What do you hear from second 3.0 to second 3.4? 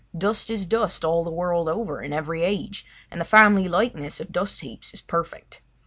and the